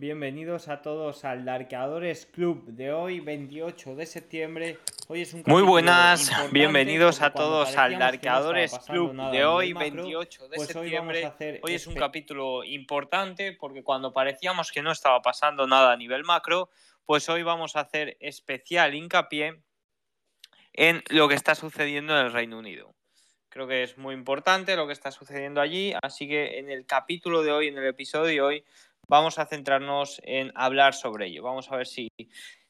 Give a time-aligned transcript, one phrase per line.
[0.00, 4.78] Bienvenidos a todos al Darkeadores Club de hoy, 28 de septiembre.
[5.08, 9.74] Hoy es un Muy buenas, bienvenidos a todos al no Darkeadores estaba Club de hoy,
[9.74, 11.24] nivel macro, 28 de pues septiembre.
[11.24, 15.96] hacer Hoy es un capítulo importante porque cuando parecíamos que no estaba pasando nada a
[15.96, 16.70] nivel macro,
[17.04, 19.64] pues hoy vamos a hacer especial hincapié
[20.74, 22.94] en lo que está sucediendo en el Reino Unido.
[23.48, 27.42] Creo que es muy importante lo que está sucediendo allí, así que en el capítulo
[27.42, 28.64] de hoy, en el episodio de hoy,
[29.08, 31.42] vamos a centrarnos en hablar sobre ello.
[31.42, 32.08] Vamos a ver si,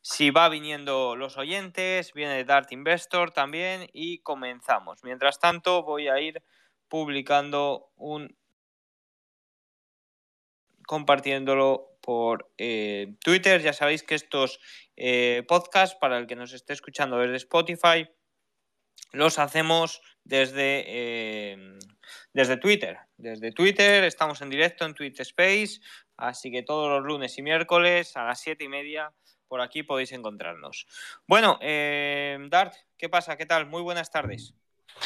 [0.01, 5.03] si va viniendo los oyentes, viene Dart Investor también y comenzamos.
[5.03, 6.43] Mientras tanto, voy a ir
[6.89, 8.37] publicando un
[10.87, 13.61] compartiéndolo por eh, Twitter.
[13.61, 14.59] Ya sabéis que estos
[14.97, 18.09] eh, podcasts, para el que nos esté escuchando desde Spotify,
[19.13, 21.79] los hacemos desde, eh,
[22.33, 22.99] desde Twitter.
[23.17, 25.81] Desde Twitter estamos en directo en Twitter Space,
[26.17, 29.11] así que todos los lunes y miércoles a las siete y media
[29.49, 30.87] por aquí podéis encontrarnos.
[31.27, 33.37] Bueno, eh, Dart, ¿qué pasa?
[33.37, 33.67] ¿Qué tal?
[33.67, 34.55] Muy buenas tardes.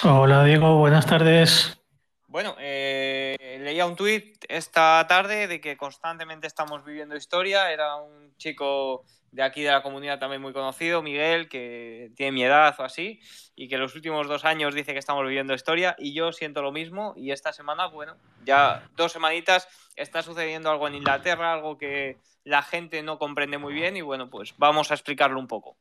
[0.03, 1.79] Hola Diego, buenas tardes.
[2.27, 7.73] Bueno, eh, leía un tuit esta tarde de que constantemente estamos viviendo historia.
[7.73, 12.45] Era un chico de aquí de la comunidad también muy conocido, Miguel, que tiene mi
[12.45, 13.21] edad o así,
[13.57, 16.71] y que los últimos dos años dice que estamos viviendo historia, y yo siento lo
[16.71, 22.19] mismo, y esta semana, bueno, ya dos semanitas está sucediendo algo en Inglaterra, algo que
[22.45, 25.77] la gente no comprende muy bien, y bueno, pues vamos a explicarlo un poco.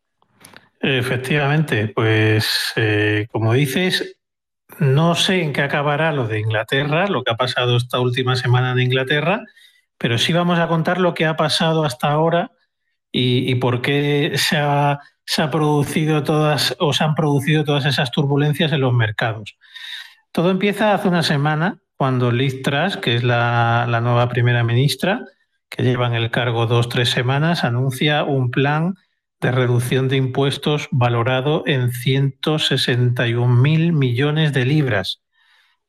[0.80, 4.18] Efectivamente, pues eh, como dices,
[4.80, 8.72] no sé en qué acabará lo de Inglaterra, lo que ha pasado esta última semana
[8.72, 9.44] en Inglaterra,
[9.97, 12.52] pero sí vamos a contar lo que ha pasado hasta ahora
[13.11, 18.11] y, por qué se ha, se ha producido todas o se han producido todas esas
[18.11, 19.58] turbulencias en los mercados.
[20.31, 25.25] Todo empieza hace una semana cuando Liz Truss, que es la, la nueva primera ministra,
[25.69, 28.95] que lleva en el cargo dos tres semanas, anuncia un plan
[29.42, 35.22] de reducción de impuestos valorado en 161 mil millones de libras.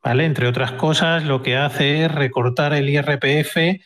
[0.02, 0.24] ¿Vale?
[0.24, 3.80] Entre otras cosas, lo que hace es recortar el IRPF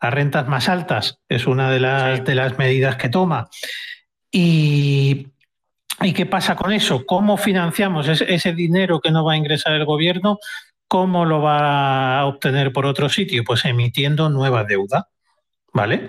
[0.00, 1.20] a rentas más altas.
[1.28, 2.24] Es una de las, Sí.
[2.24, 3.48] de las medidas que toma.
[4.30, 5.28] Y,
[6.00, 7.06] ¿Y qué pasa con eso?
[7.06, 10.38] ¿Cómo financiamos ese, ese dinero que no va a ingresar el gobierno?
[10.88, 13.44] ¿Cómo lo va a obtener por otro sitio?
[13.44, 15.08] Pues emitiendo nueva deuda.
[15.72, 16.08] ¿Vale?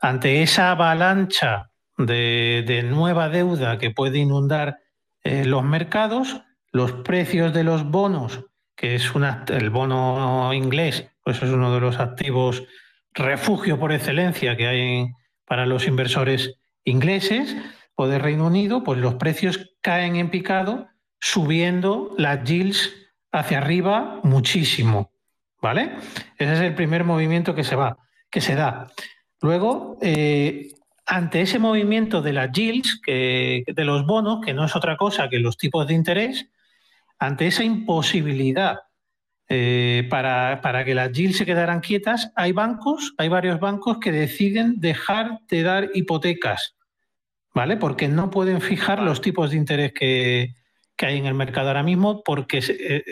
[0.00, 1.69] Ante esa avalancha
[2.06, 4.78] de, nueva deuda que puede inundar
[5.22, 8.44] eh, los mercados, los precios de los bonos,
[8.76, 12.64] que es una, el bono inglés, pues es uno de los activos
[13.12, 15.08] refugio por excelencia que hay
[15.44, 17.56] para los inversores ingleses
[17.94, 22.90] o de Reino Unido, pues los precios caen en picado, subiendo las yields
[23.32, 25.10] hacia arriba muchísimo.
[25.60, 25.96] ¿Vale?
[26.38, 27.98] Ese es el primer movimiento que se va,
[28.30, 28.86] que se da.
[29.42, 30.70] Luego, eh,
[31.12, 35.28] ante ese movimiento de las yields, que, de los bonos, que no es otra cosa
[35.28, 36.46] que los tipos de interés,
[37.18, 38.78] ante esa imposibilidad
[39.48, 44.12] eh, para, para que las yields se quedaran quietas, hay bancos, hay varios bancos que
[44.12, 46.76] deciden dejar de dar hipotecas,
[47.52, 47.76] ¿vale?
[47.76, 50.54] Porque no pueden fijar los tipos de interés que,
[50.96, 53.04] que hay en el mercado ahora mismo porque se- eh,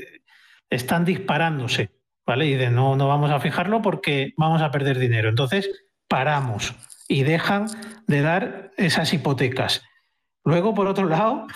[0.71, 1.91] están disparándose,
[2.25, 2.47] ¿vale?
[2.47, 5.29] Y de no, no vamos a fijarlo porque vamos a perder dinero.
[5.29, 5.69] Entonces,
[6.07, 6.73] paramos
[7.09, 7.67] y dejan
[8.07, 9.83] de dar esas hipotecas.
[10.45, 11.47] Luego, por otro lado,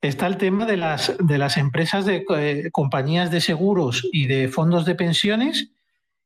[0.00, 4.48] está el tema de las, de las empresas de eh, compañías de seguros y de
[4.48, 5.70] fondos de pensiones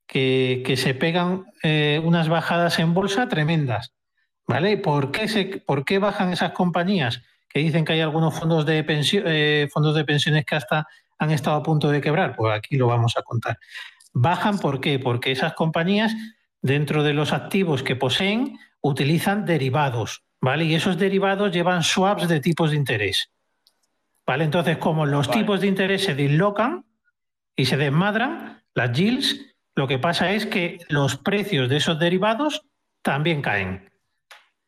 [0.06, 3.92] que, que se pegan eh, unas bajadas en bolsa tremendas.
[4.46, 4.76] ¿Vale?
[4.76, 7.22] ¿Por qué, se, ¿Por qué bajan esas compañías?
[7.48, 10.86] Que dicen que hay algunos fondos de, eh, fondos de pensiones que hasta
[11.18, 12.34] han estado a punto de quebrar.
[12.36, 13.58] Pues aquí lo vamos a contar.
[14.12, 14.98] Bajan ¿por qué?
[14.98, 16.12] Porque esas compañías,
[16.62, 20.22] dentro de los activos que poseen, utilizan derivados.
[20.40, 20.64] ¿Vale?
[20.64, 23.30] Y esos derivados llevan swaps de tipos de interés.
[24.26, 24.42] ¿Vale?
[24.42, 25.40] Entonces, como los Vale.
[25.40, 26.84] tipos de interés se dislocan
[27.54, 29.38] y se desmadran, las yields,
[29.76, 32.66] lo que pasa es que los precios de esos derivados
[33.02, 33.88] también caen.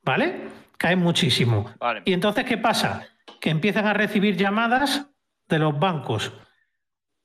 [0.02, 0.48] ¿Vale?
[0.78, 1.72] Caen muchísimo.
[1.80, 2.02] Vale.
[2.04, 3.08] Y entonces, ¿qué pasa?
[3.40, 5.08] Que empiezan a recibir llamadas
[5.48, 6.32] de los bancos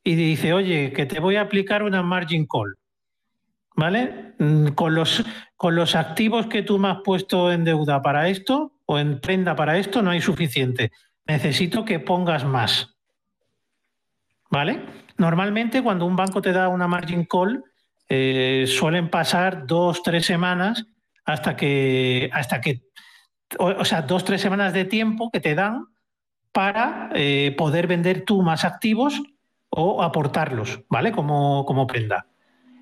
[0.03, 2.78] y dice, oye, que te voy a aplicar una margin call.
[3.79, 4.33] ¿Vale?
[4.39, 5.23] Mm, Con los,
[5.55, 9.55] con los activos que tú me has puesto en deuda para esto o en prenda
[9.55, 10.91] para esto no hay suficiente.
[11.25, 12.93] Necesito que pongas más.
[14.49, 14.81] ¿Vale?
[15.17, 17.63] Normalmente cuando un banco te da una margin call,
[18.09, 20.85] eh, suelen pasar dos, tres semanas
[21.23, 22.81] hasta que, hasta que,
[23.59, 25.85] o, sea, dos, tres semanas de tiempo que te dan
[26.51, 29.21] para eh, poder vender tú más activos
[29.69, 31.13] o aportarlos, ¿vale?
[31.13, 32.25] Como, como prenda.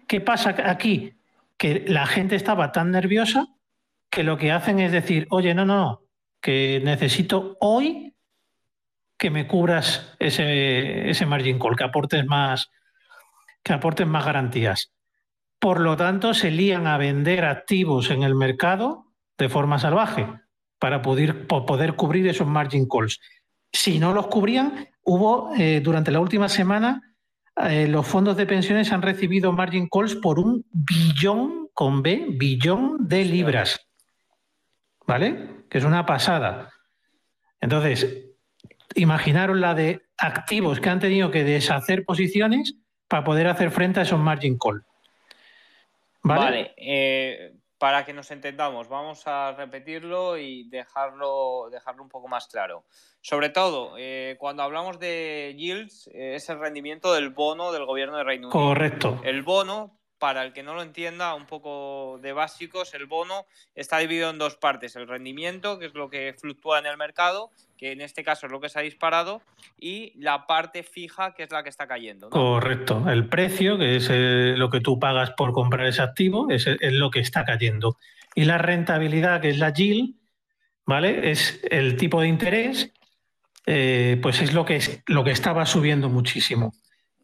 [0.07, 1.17] ¿Qué pasa aquí?
[1.57, 3.47] que la gente estaba tan nerviosa
[4.09, 6.03] que lo que hacen es decir, oye, no, no,
[6.39, 8.13] que necesito hoy
[9.17, 12.69] que me cubras ese, ese margin call, que aportes más,
[13.63, 14.91] que aporten más garantías.
[15.59, 19.07] Por lo tanto, se lían a vender activos en el mercado
[19.39, 20.27] de forma salvaje
[20.77, 23.19] para poder, poder cubrir esos margin calls.
[23.73, 27.16] Si no los cubrían, hubo eh, durante la última semana
[27.65, 33.07] eh, los fondos de pensiones han recibido margin calls por un billón con B, billón
[33.07, 33.79] de libras.
[35.05, 35.65] ¿Vale?
[35.69, 36.71] Que es una pasada.
[37.61, 38.25] Entonces,
[38.95, 42.75] imaginaron la de activos que han tenido que deshacer posiciones
[43.07, 44.83] para poder hacer frente a esos margin calls.
[46.23, 52.47] Vale, eh, para que nos entendamos, vamos a repetirlo y dejarlo, dejarlo un poco más
[52.47, 52.85] claro.
[53.21, 58.17] Sobre todo, eh, cuando hablamos de yields, eh, es el rendimiento del bono del gobierno
[58.17, 58.59] de Reino Unido.
[58.59, 59.19] Correcto.
[59.23, 63.99] El bono para el que no lo entienda, un poco de básicos, el bono está
[63.99, 64.95] dividido en dos partes.
[64.95, 68.51] El rendimiento, que es lo que fluctúa en el mercado, que en este caso es
[68.51, 69.41] lo que se ha disparado,
[69.79, 72.29] y la parte fija, que es la que está cayendo.
[72.29, 73.03] Correcto.
[73.09, 77.11] El precio, que es eh, lo que tú pagas por comprar ese activo, es, lo
[77.11, 77.97] que está cayendo.
[78.33, 80.15] Y la rentabilidad, que es la yield,
[80.85, 81.31] ¿vale?
[81.31, 82.91] Es el tipo de interés,
[83.65, 86.73] eh, pues es lo que, es, lo que estaba subiendo muchísimo.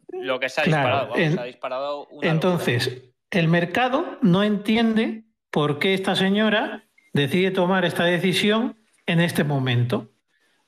[0.08, 5.94] Lo que se ha disparado, se ha disparado Entonces, el mercado no entiende por qué
[5.94, 10.10] esta señora decide tomar esta decisión en este momento.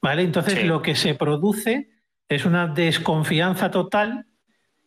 [0.00, 0.22] ¿Vale?
[0.22, 1.90] Entonces, lo que se produce
[2.28, 4.26] es una desconfianza total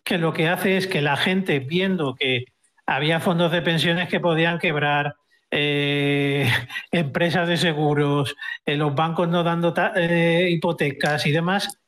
[0.04, 2.46] que lo que hace es que la gente, viendo que
[2.86, 5.16] había fondos de pensiones que podían quebrar,
[5.52, 6.50] eh,
[6.92, 8.36] empresas de seguros,
[8.66, 11.80] eh, los bancos no dando eh, hipotecas y demás,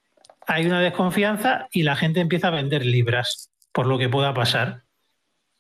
[0.48, 4.84] hay una desconfianza y la gente empieza a vender libras por lo que pueda pasar.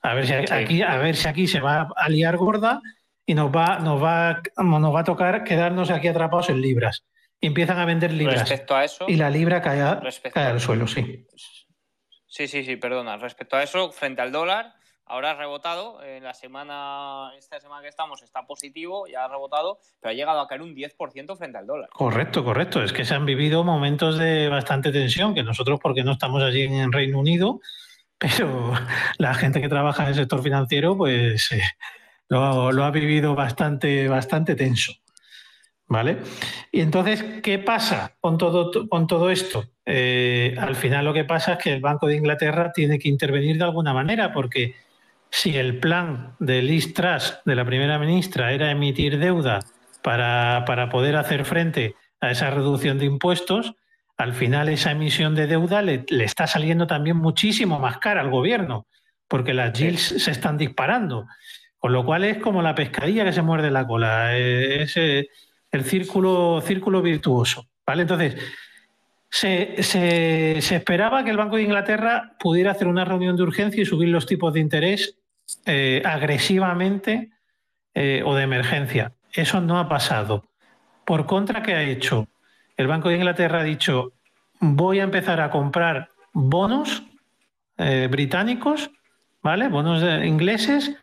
[0.01, 2.81] A ver si aquí, a ver si aquí se va a liar gorda
[3.25, 7.05] y nos va, nos va, nos va a tocar quedarnos aquí atrapados en libras.
[7.39, 8.41] Y empiezan a vender libras.
[8.41, 9.05] Respecto a eso.
[9.07, 11.25] Y la libra cae, al suelo, sí.
[12.27, 13.17] Sí, sí, sí, perdona.
[13.17, 14.73] Respecto a eso, frente al dólar,
[15.11, 19.77] Ahora ha rebotado, en la semana, esta semana que estamos está positivo, ya ha rebotado,
[19.99, 21.89] pero ha llegado a caer un 10% frente al dólar.
[21.89, 22.81] Correcto, correcto.
[22.81, 26.63] Es que se han vivido momentos de bastante tensión, que nosotros porque no estamos allí
[26.63, 27.59] en Reino Unido,
[28.17, 28.71] pero
[29.17, 31.61] la gente que trabaja en el sector financiero, pues eh,
[32.29, 34.93] lo, ha vivido bastante, bastante tenso.
[35.87, 36.19] ¿Vale?
[36.71, 39.65] Y entonces, ¿qué pasa con todo, con todo esto?
[39.85, 43.57] Eh, al final lo que pasa es que el Banco de Inglaterra tiene que intervenir
[43.57, 44.73] de alguna manera, porque
[45.31, 49.59] si el plan de Liz Truss, de la primera ministra, era emitir deuda
[50.03, 53.73] para, poder hacer frente a esa reducción de impuestos,
[54.17, 58.87] al final esa emisión de deuda le, está saliendo también muchísimo más cara al gobierno,
[59.27, 61.25] porque las yields se están disparando.
[61.79, 65.29] Con lo cual es como la pescadilla que se muerde la cola, eh, es eh,
[65.71, 67.67] el círculo, círculo virtuoso.
[67.87, 68.03] ¿vale?
[68.03, 68.35] Entonces,
[69.29, 73.85] se, se, esperaba que el Banco de Inglaterra pudiera hacer una reunión de urgencia y
[73.85, 75.20] subir los tipos de interés
[75.65, 77.31] eh, agresivamente
[77.93, 79.13] eh, o de emergencia.
[79.33, 80.45] Eso no ha pasado.
[81.05, 82.27] Por contra, ¿qué ha hecho?
[82.77, 84.13] El Banco de Inglaterra ha dicho,
[84.59, 87.03] voy a empezar a comprar bonos
[87.77, 88.91] eh, británicos,
[89.41, 89.67] ¿vale?
[89.67, 90.95] Bonos ingleses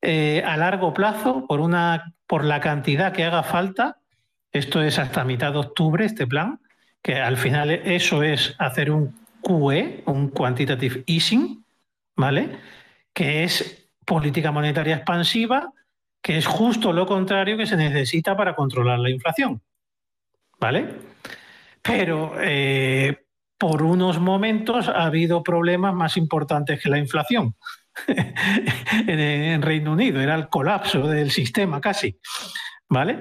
[0.00, 3.98] a largo plazo por, una, por la cantidad que haga falta.
[4.52, 6.60] Esto es hasta mitad de octubre, este plan,
[7.02, 11.64] que al final eso es hacer un QE, un quantitative easing,
[12.16, 12.58] ¿vale?
[13.18, 15.72] Que es política monetaria expansiva,
[16.22, 19.60] que es justo lo contrario que se necesita para controlar la inflación.
[20.60, 20.86] ¿Vale?
[21.82, 23.24] Pero eh,
[23.58, 27.56] por unos momentos ha habido problemas más importantes que la inflación
[29.08, 30.20] en, Reino Unido.
[30.20, 32.20] Era el colapso del sistema casi.
[32.88, 33.18] ¿Vale?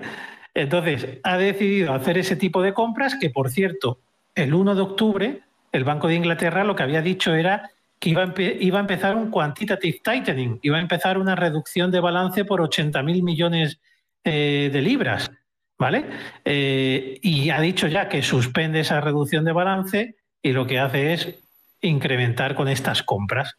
[0.53, 4.01] Entonces, ha decidido hacer ese tipo de compras que, por cierto,
[4.35, 8.77] el 1 de octubre, el Banco de Inglaterra lo que había dicho era que iba
[8.77, 13.79] a, empezar un quantitative tightening, iba a empezar una reducción de balance por 80.000 millones
[14.23, 15.31] eh, de libras,
[15.79, 16.05] ¿vale?
[16.45, 21.13] Eh, y ha dicho ya que suspende esa reducción de balance y lo que hace
[21.13, 21.35] es
[21.81, 23.57] incrementar con estas compras.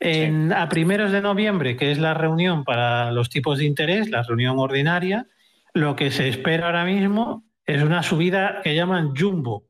[0.00, 4.58] a primeros de noviembre, que es la reunión para los tipos de interés, la reunión
[4.58, 5.26] ordinaria,
[5.72, 9.64] lo que se espera ahora mismo es una subida que llaman jumbo,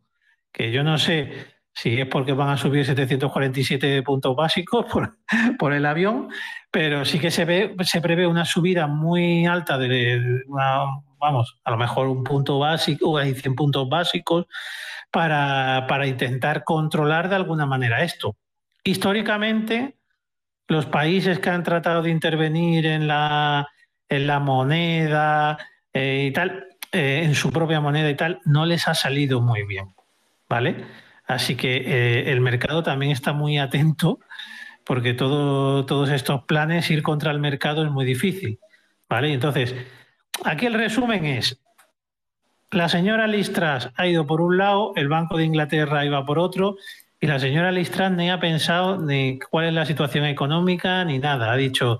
[0.52, 4.86] que yo no sé si es porque van a subir 747 puntos básicos
[5.58, 6.28] por, el avión,
[6.70, 11.76] pero sí que se ve, se prevé una subida muy alta de vamos, a lo
[11.76, 14.46] mejor un punto básico, hay 100 puntos básicos
[15.10, 18.36] para, intentar controlar de alguna manera esto.
[18.82, 19.98] Históricamente,
[20.68, 23.68] los países que han tratado de intervenir en la,
[24.08, 25.58] en la moneda
[25.92, 29.64] eh, y tal, eh, en su propia moneda y tal, no les ha salido muy
[29.64, 29.94] bien,
[30.48, 31.05] ¿vale?
[31.26, 34.20] Así que eh, el mercado también está muy atento
[34.84, 38.60] porque todo, todos estos planes, ir contra el mercado es muy difícil,
[39.08, 39.32] ¿vale?
[39.32, 39.74] Entonces,
[40.44, 41.60] aquí el resumen es,
[42.70, 46.76] la señora Listras ha ido por un lado, el Banco de Inglaterra iba por otro,
[47.20, 51.50] y la señora Listras ni ha pensado ni cuál es la situación económica ni nada.
[51.50, 51.98] Ha dicho,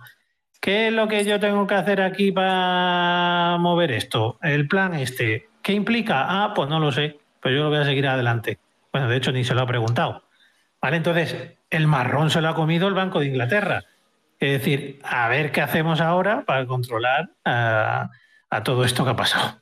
[0.61, 4.38] ¿qué es lo que yo tengo que hacer aquí para mover esto?
[4.42, 5.49] El plan este.
[5.62, 6.26] ¿Qué implica?
[6.28, 8.59] Ah, pues no lo sé, pero yo lo voy a seguir adelante.
[8.97, 10.23] Bueno, de hecho ni se lo ha preguntado.
[10.81, 11.37] Vale, entonces
[11.69, 13.85] el marrón se lo ha comido el Banco de Inglaterra.
[14.41, 18.09] Es decir, a ver qué hacemos ahora para controlar a,
[18.49, 19.61] a todo esto que ha pasado.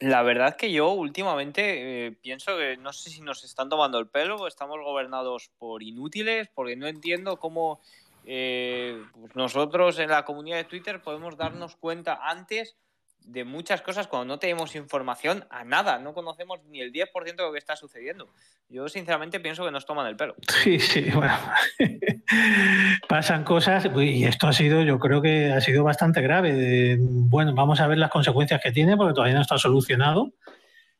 [0.00, 4.08] La verdad que yo últimamente eh, pienso que no sé si nos están tomando el
[4.08, 7.80] pelo estamos gobernados por inútiles, porque no entiendo cómo
[8.26, 12.76] eh, pues nosotros en la comunidad de Twitter podemos darnos cuenta antes
[13.24, 17.42] de muchas cosas cuando no tenemos información a nada, no conocemos ni el 10% de
[17.42, 18.28] lo que está sucediendo.
[18.68, 20.34] Yo sinceramente pienso que nos toman el pelo.
[20.62, 21.34] Sí, sí, bueno,
[23.08, 26.96] pasan cosas y esto ha sido, yo creo que ha sido bastante grave.
[27.00, 30.32] Bueno, vamos a ver las consecuencias que tiene porque todavía no está solucionado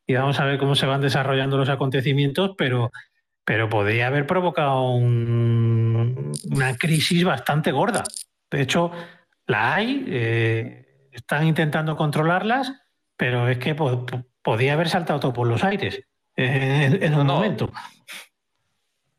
[0.06, 2.90] y vamos a ver cómo se van desarrollando los acontecimientos, pero,
[3.44, 8.02] pero podría haber provocado una crisis bastante gorda.
[8.50, 8.90] De hecho,
[9.46, 10.04] la hay.
[10.08, 12.72] Eh, están intentando controlarlas,
[13.16, 13.76] pero es que
[14.42, 16.02] podía haber saltado todo por los aires
[16.36, 17.70] en, un momento.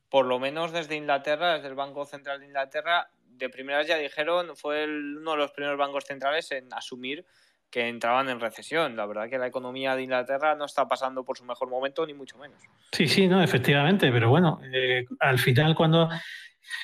[0.10, 4.56] Por lo menos desde Inglaterra, desde el Banco Central de Inglaterra, de primeras ya dijeron,
[4.56, 7.26] fue uno de los primeros bancos centrales en asumir
[7.70, 8.96] que entraban en recesión.
[8.96, 12.14] La verdad que la economía de Inglaterra no está pasando por su mejor momento, ni
[12.14, 12.62] mucho menos.
[12.92, 16.08] Sí, sí, no, efectivamente, pero bueno, eh, al final cuando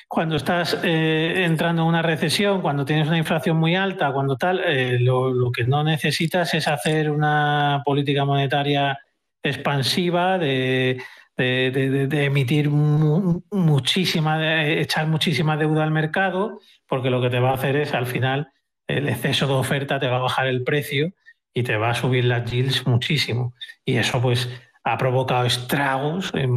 [0.08, 4.60] cuando estás eh, entrando en una recesión, cuando tienes una inflación muy alta, cuando tal,
[4.64, 8.98] eh, lo, que no necesitas es hacer una política monetaria
[9.42, 11.02] expansiva de,
[11.36, 17.94] emitir muchísima, echar muchísima deuda al mercado, porque lo que te va a hacer es
[17.94, 18.52] al final
[18.96, 21.12] el exceso de oferta te va a bajar el precio
[21.54, 23.54] y te va a subir las yields muchísimo.
[23.84, 24.48] Y eso pues
[24.84, 26.50] ha provocado estragos en,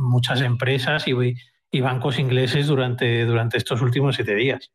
[0.00, 1.34] muchas empresas y
[1.70, 4.72] y bancos ingleses durante, durante estos últimos siete días.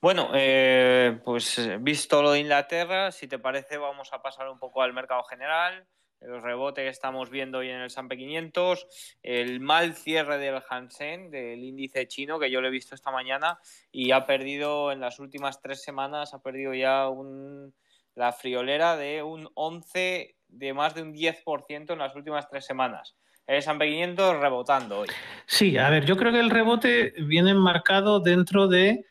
[0.00, 4.82] Bueno, eh, pues visto lo de Inglaterra, si te parece vamos a pasar un poco
[4.82, 5.86] al mercado general,
[6.20, 11.30] el rebote que estamos viendo hoy en el S&P 500, el mal cierre del Hansen,
[11.30, 13.58] del índice chino que yo lo he visto esta mañana
[13.90, 17.74] y ha perdido en las últimas tres semanas, ha perdido ya un,
[18.14, 23.16] la friolera de un 11, de más de un 10% en las últimas tres semanas
[23.48, 25.08] el S&P 500 rebotando hoy.
[25.46, 29.06] Sí, a ver, yo creo que el rebote viene marcado dentro de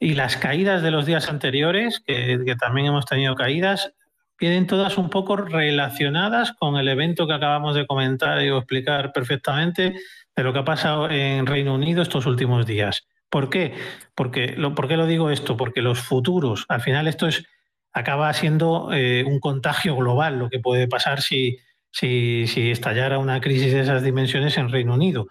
[0.00, 3.92] y las caídas de los días anteriores, que, también hemos tenido caídas,
[4.36, 9.94] vienen todas un poco relacionadas con el evento que acabamos de comentar y explicar perfectamente
[10.34, 13.06] de lo que ha pasado en Reino Unido estos últimos días.
[13.30, 13.74] ¿Por qué?
[14.16, 15.56] Porque, lo, ¿Por qué lo digo esto?
[15.56, 17.46] Porque los futuros, al final esto es
[17.92, 21.58] acaba siendo eh, un contagio global, lo que puede pasar si,
[21.92, 25.28] si, estallara una crisis de esas dimensiones en Reino Unido.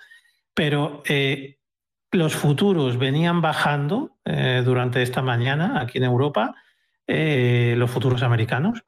[0.54, 1.58] Pero eh,
[2.12, 6.56] los futuros venían bajando eh, durante esta mañana aquí en Europa,
[7.08, 8.84] eh, los futuros americanos.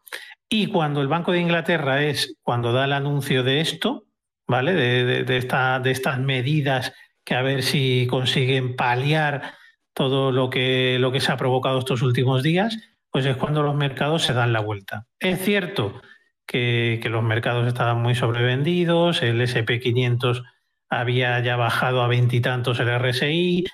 [0.47, 4.05] Y cuando el Banco de Inglaterra es cuando da el anuncio de esto,
[4.47, 4.73] ¿vale?
[4.73, 6.93] De, de, esta, de estas medidas
[7.25, 9.55] que a ver si consiguen paliar
[9.93, 12.77] todo lo que, lo que se ha provocado estos últimos días,
[13.09, 15.05] pues es cuando los mercados se dan la vuelta.
[15.19, 16.01] Es cierto
[16.45, 20.43] que, los mercados estaban muy sobrevendidos, el SP500
[20.89, 23.65] había ya bajado a veintitantos el RSI,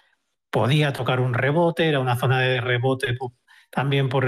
[0.49, 3.17] podía tocar un rebote, era una zona de rebote
[3.69, 4.27] también por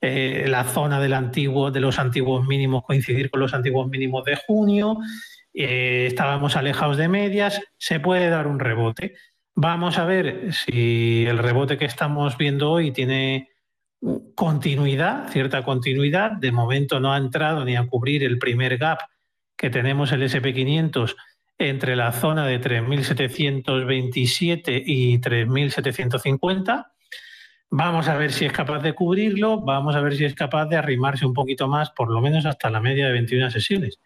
[0.00, 4.98] eh, la zona de los antiguos mínimos, coincidir con los antiguos mínimos de junio,
[5.54, 9.14] eh, estábamos alejados de medias, se puede dar un rebote.
[9.54, 13.51] Vamos a ver si el rebote que estamos viendo hoy tiene
[14.34, 16.32] continuidad, cierta continuidad.
[16.32, 18.98] De momento no ha entrado ni a cubrir el primer gap
[19.56, 21.14] que tenemos el SP500
[21.58, 26.86] entre la zona de 3.727 y 3.750.
[27.70, 30.76] Vamos a ver si es capaz de cubrirlo, vamos a ver si es capaz de
[30.76, 34.00] arrimarse un poquito más, por lo menos hasta la media de 21 sesiones.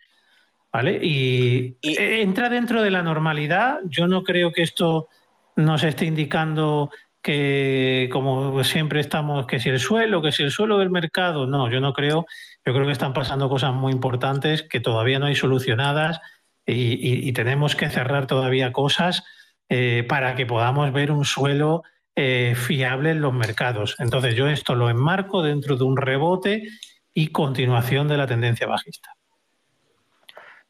[0.72, 0.98] ¿Vale?
[1.02, 3.78] Y, y entra dentro de la normalidad.
[3.86, 5.08] Yo no creo que esto
[5.56, 6.90] nos esté indicando
[7.26, 11.68] que como siempre estamos, que si el suelo, que si el suelo del mercado, no,
[11.68, 12.25] yo no creo,
[12.64, 16.21] yo creo que están pasando cosas muy importantes que todavía no hay solucionadas
[16.64, 19.25] y, tenemos que cerrar todavía cosas
[19.68, 21.83] eh, para que podamos ver un suelo
[22.14, 23.97] eh, fiable en los mercados.
[23.99, 26.68] Entonces yo esto lo enmarco dentro de un rebote
[27.12, 29.16] y continuación de la tendencia bajista.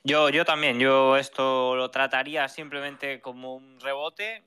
[0.05, 4.43] Yo, yo también, yo esto lo trataría simplemente como un rebote.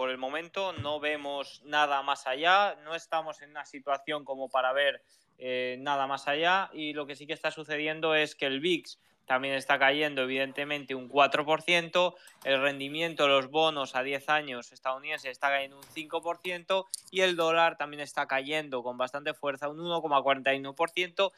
[0.00, 4.72] Por el momento no vemos nada más allá, no estamos en una situación como para
[4.72, 5.02] ver
[5.36, 8.98] eh, nada más allá y lo que sí que está sucediendo es que el VIX
[9.26, 12.14] también está cayendo evidentemente un 4%,
[12.44, 17.36] el rendimiento de los bonos a 10 años estadounidenses está cayendo un 5% y el
[17.36, 21.30] dólar también está cayendo con bastante fuerza un 1,41%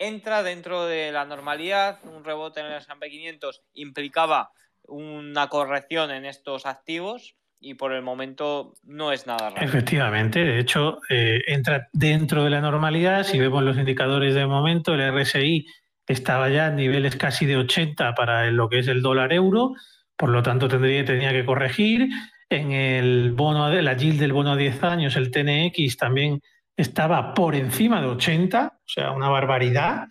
[0.00, 2.00] entra dentro de la normalidad.
[2.02, 4.50] Un rebote en el S&P 500 implicaba
[4.88, 9.66] una corrección en estos activos y por el momento no es nada raro.
[9.66, 13.24] Efectivamente, de hecho, eh, entra dentro de la normalidad.
[13.24, 15.66] Si vemos los indicadores de momento, el RSI
[16.06, 19.74] estaba ya en niveles casi de 80 para lo que es el dólar euro,
[20.16, 22.08] por lo tanto tendría, tenía que corregir.
[22.50, 26.40] En el bono, la yield del bono a 10 años, el TNX también
[26.76, 30.06] estaba por encima de 80, o sea, una barbaridad.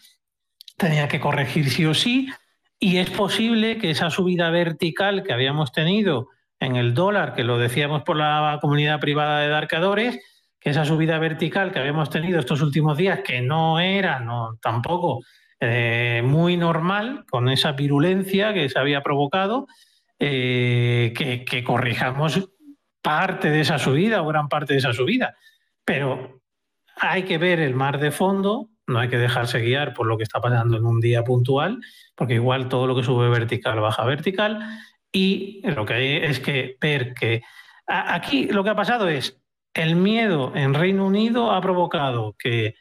[0.78, 2.30] Tenía que corregir sí o sí.
[2.80, 7.58] Y es posible que esa subida vertical que habíamos tenido en el dólar, que lo
[7.58, 10.20] decíamos por la comunidad privada de darcadores,
[10.60, 15.22] que esa subida vertical que habíamos tenido estos últimos días, que no era no, tampoco
[15.60, 19.68] eh, muy normal, con esa virulencia que se había provocado,
[20.20, 22.50] eh, que corrijamos
[23.02, 25.36] parte de esa subida o gran parte de esa subida.
[25.86, 26.42] Pero
[26.98, 30.24] hay que ver el mar de fondo, no hay que dejarse guiar por lo que
[30.24, 31.80] está pasando en un día puntual,
[32.16, 34.60] porque igual todo lo que sube vertical baja vertical.
[35.18, 37.42] Y lo que hay es que ver que
[37.88, 39.42] aquí lo que ha pasado es
[39.74, 42.76] el miedo en Reino Unido ha provocado que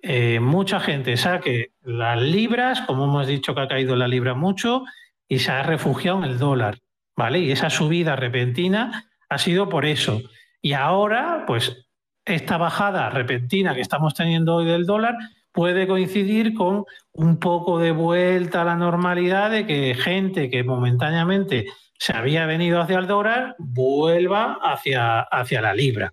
[0.00, 4.84] eh, mucha gente saque las libras, como hemos dicho que ha caído la libra mucho,
[5.28, 6.78] y se ha refugiado en el dólar,
[7.14, 7.40] ¿vale?
[7.40, 10.22] Y esa subida repentina ha sido por eso.
[10.62, 11.86] Y ahora, pues
[12.24, 15.14] esta bajada repentina que estamos teniendo hoy del dólar
[15.52, 21.66] puede coincidir con un poco de vuelta a la normalidad de que gente que momentáneamente
[21.98, 26.12] se había venido hacia el dólar vuelva hacia, hacia la libra.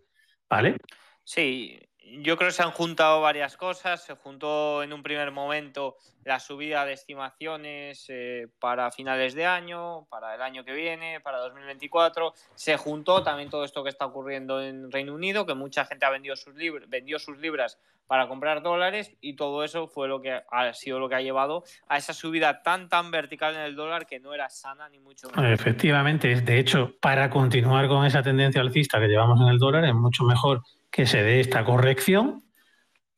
[0.50, 0.78] ¿Vale?
[1.24, 1.80] Sí,
[2.22, 4.04] yo creo que se han juntado varias cosas.
[4.04, 10.06] Se juntó en un primer momento la subida de estimaciones eh, para finales de año,
[10.10, 12.34] para el año que viene, para 2024.
[12.56, 16.10] Se juntó también todo esto que está ocurriendo en Reino Unido, que mucha gente ha
[16.10, 16.54] vendido sus,
[16.88, 21.10] vendió sus libras para comprar dólares y todo eso fue lo que ha sido lo
[21.10, 24.50] que ha llevado a esa subida tan tan vertical en el dólar que no era
[24.50, 25.52] sana ni mucho menos.
[25.52, 29.94] Efectivamente, de hecho, para continuar con esa tendencia alcista que llevamos en el dólar es
[29.94, 32.44] mucho mejor que se dé esta corrección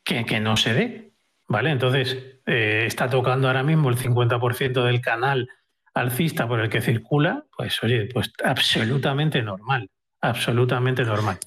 [0.03, 1.11] que, que no se dé.
[1.47, 1.71] ¿Vale?
[1.71, 5.49] Entonces, eh, está tocando ahora mismo el 50% del canal
[5.93, 9.89] alcista por el que circula, pues oye, pues absolutamente normal,
[10.21, 11.37] absolutamente normal.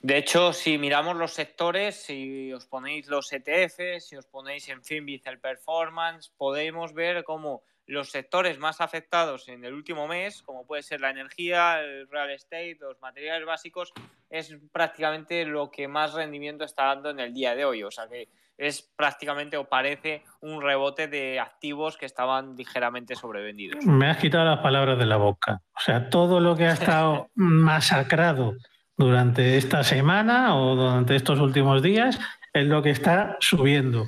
[0.00, 4.84] De hecho, si miramos los sectores, si os ponéis los ETF, si os ponéis en
[4.84, 10.66] Finbiz el performance, podemos ver cómo los sectores más afectados en el último mes, como
[10.66, 13.92] puede ser la energía, el real estate, los materiales básicos,
[14.28, 17.82] es prácticamente lo que más rendimiento está dando en el día de hoy.
[17.82, 23.82] O sea que es prácticamente o parece un rebote de activos que estaban ligeramente sobrevendidos.
[23.86, 25.62] Me has quitado las palabras de la boca.
[25.74, 28.54] O sea, todo lo que ha estado masacrado
[28.98, 32.20] durante esta semana o durante estos últimos días
[32.52, 34.04] es lo que está subiendo.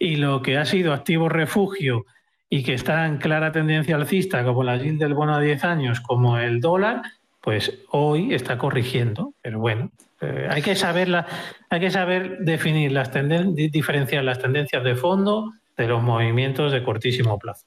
[0.00, 2.06] Y lo que ha sido activo refugio
[2.52, 6.00] y que está en clara tendencia alcista, como la yield del bono a 10 años,
[6.00, 7.02] como el dólar,
[7.40, 9.34] pues hoy está corrigiendo.
[9.40, 11.24] Pero bueno, eh, hay, que saber
[11.70, 16.82] hay que saber definir las tendencias, diferenciar las tendencias de fondo de los movimientos de
[16.82, 17.66] cortísimo plazo.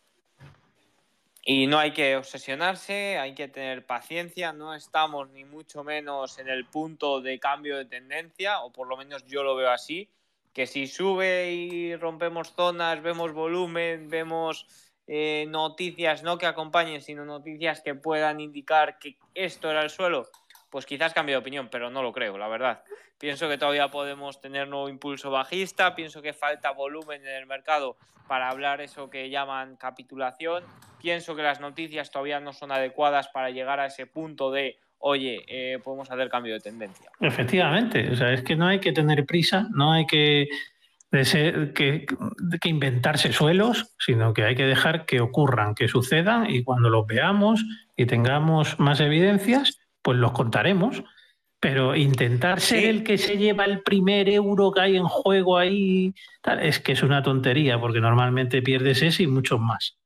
[1.46, 6.50] Y no hay que obsesionarse, hay que tener paciencia, no estamos ni mucho menos en
[6.50, 10.10] el punto de cambio de tendencia, o por lo menos yo lo veo así
[10.53, 14.67] que si sube y rompemos zonas, vemos volumen, vemos
[15.07, 20.29] eh, noticias, no que acompañen, sino noticias que puedan indicar que esto era el suelo,
[20.69, 22.83] pues quizás cambie de opinión, pero no lo creo, la verdad.
[23.17, 27.97] Pienso que todavía podemos tener nuevo impulso bajista, pienso que falta volumen en el mercado
[28.27, 30.63] para hablar eso que llaman capitulación,
[31.01, 35.43] pienso que las noticias todavía no son adecuadas para llegar a ese punto de oye,
[35.47, 37.11] eh, podemos hacer cambio de tendencia.
[37.19, 40.47] Efectivamente, o sea, es que no hay que tener prisa, no hay que,
[41.11, 42.05] que,
[42.61, 47.05] que, inventarse suelos, sino que hay que dejar que ocurran, que sucedan y cuando los
[47.05, 47.65] veamos
[47.97, 51.03] y tengamos más evidencias, pues los contaremos.
[51.59, 56.13] Pero intentar ser el que se lleva el primer euro que hay en juego ahí,
[56.41, 59.97] tal, es que es una tontería, porque normalmente pierdes ese y muchos más.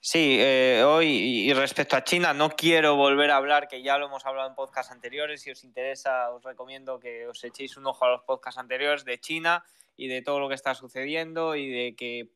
[0.00, 4.06] Sí, eh, hoy y respecto a China no quiero volver a hablar, que ya lo
[4.06, 5.42] hemos hablado en podcasts anteriores.
[5.42, 9.18] Si os interesa, os recomiendo que os echéis un ojo a los podcasts anteriores de
[9.18, 9.64] China
[9.96, 12.30] y de todo lo que está sucediendo y de que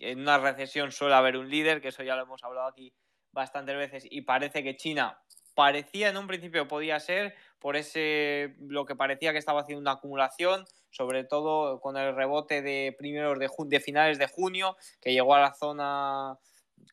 [0.00, 2.92] en una recesión suele haber un líder, que eso ya lo hemos hablado aquí
[3.30, 5.20] bastantes veces y parece que China
[5.54, 9.92] parecía en un principio podía ser por ese lo que parecía que estaba haciendo una
[9.92, 15.34] acumulación, sobre todo con el rebote de primeros de, de finales de junio que llegó
[15.34, 16.38] a la zona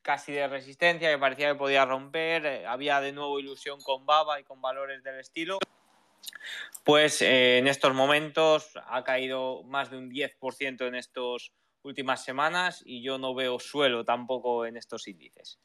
[0.01, 4.39] casi de resistencia que parecía que podía romper, eh, había de nuevo ilusión con Baba
[4.39, 5.59] y con valores del estilo.
[6.83, 12.81] Pues eh, en estos momentos ha caído más de un 10% en estas últimas semanas
[12.85, 15.59] y yo no veo suelo tampoco en estos índices.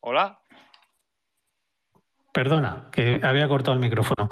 [0.00, 0.40] Hola.
[2.32, 4.28] Perdona, que había cortado el micrófono.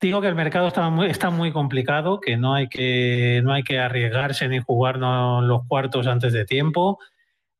[0.00, 3.64] Digo que el mercado está muy, está muy complicado, que no hay que, no hay
[3.64, 6.98] que arriesgarse ni jugarnos los cuartos antes de tiempo.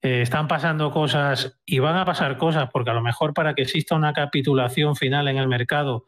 [0.00, 3.62] Eh, están pasando cosas y van a pasar cosas porque a lo mejor para que
[3.62, 6.06] exista una capitulación final en el mercado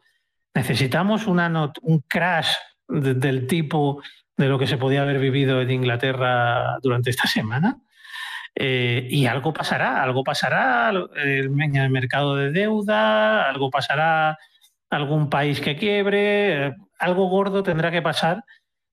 [0.53, 2.53] necesitamos una un crash
[2.87, 4.01] del tipo
[4.37, 7.77] de lo que se podía haber vivido en Inglaterra durante esta semana.
[8.55, 14.37] Eh, y algo pasará, algo pasará en el mercado de deuda, algo pasará
[14.91, 18.43] algún país que quiebre, algo gordo tendrá que pasar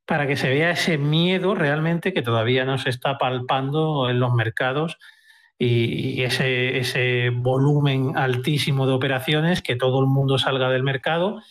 [0.06, 4.32] para que se vea ese miedo realmente que todavía no se está palpando en los
[4.32, 4.96] mercados
[5.58, 11.42] y, ese, ese volumen altísimo de operaciones, que todo el mundo salga del mercado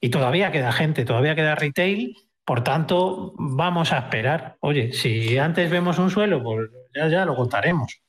[0.00, 4.56] y todavía queda gente, todavía queda retail, por tanto vamos a esperar.
[4.60, 8.01] Oye, si antes vemos un suelo, pues ya, ya lo contaremos.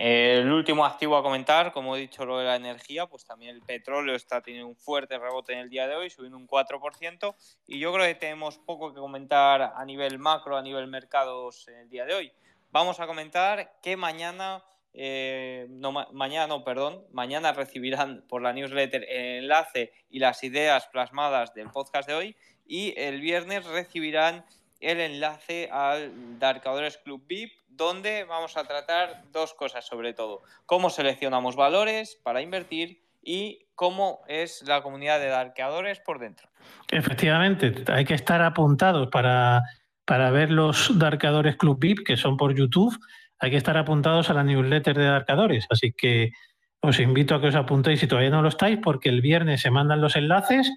[0.00, 3.62] El último activo a comentar, como he dicho, lo de la energía, pues también el
[3.62, 7.34] petróleo está teniendo un fuerte rebote en el día de hoy, subiendo un 4%,
[7.66, 11.78] y yo creo que tenemos poco que comentar a nivel macro, a nivel mercados en
[11.78, 12.32] el día de hoy.
[12.70, 15.66] Vamos a comentar que mañana, eh,
[16.12, 21.70] mañana no, perdón, mañana recibirán por la newsletter el enlace y las ideas plasmadas del
[21.70, 24.44] podcast de hoy, y el viernes recibirán
[24.80, 30.42] el enlace al Darkadores Club VIP, donde vamos a tratar dos cosas sobre todo.
[30.66, 36.48] Cómo seleccionamos valores para invertir y cómo es la comunidad de darkeadores por dentro.
[36.90, 39.62] Efectivamente, hay que estar apuntados para,
[40.04, 42.96] para ver los Darkadores Club VIP, que son por YouTube.
[43.38, 45.66] Hay que estar apuntados a la newsletter de Darkadores.
[45.70, 46.32] Así que
[46.80, 49.70] os invito a que os apuntéis si todavía no lo estáis, porque el viernes se
[49.70, 50.72] mandan los enlaces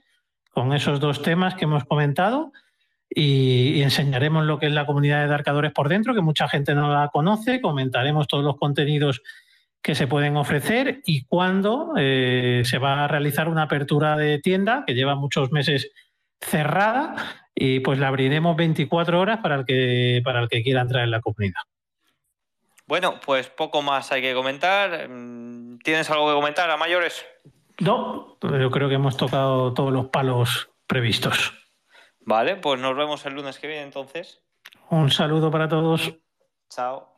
[0.50, 2.52] con esos dos temas que hemos comentado
[3.14, 6.94] y, enseñaremos lo que es la comunidad de Darkadores por dentro, que mucha gente no
[6.94, 9.22] la conoce, comentaremos todos los contenidos
[9.82, 14.84] que se pueden ofrecer y cuándo eh, se va a realizar una apertura de tienda
[14.86, 15.92] que lleva muchos meses
[16.40, 17.16] cerrada
[17.56, 21.12] y pues la abriremos 24 horas para el que para el que quiera entrar en
[21.12, 21.62] la comunidad.
[22.86, 25.08] Bueno, pues poco más hay que comentar.
[25.84, 27.26] ¿Tienes algo que comentar a mayores?
[27.80, 31.61] No, yo creo que hemos tocado todos los palos previstos.
[32.22, 34.42] Vale, pues nos vemos el lunes que viene entonces.
[34.90, 36.14] Un saludo para todos.
[36.70, 37.11] Chao.